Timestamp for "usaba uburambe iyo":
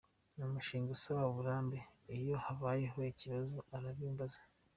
0.97-2.35